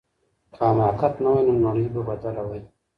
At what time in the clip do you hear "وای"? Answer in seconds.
1.33-1.43, 2.47-2.61